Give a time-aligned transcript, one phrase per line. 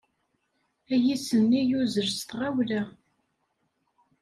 [0.93, 2.81] Ayis-nni yuzzel s tɣawla.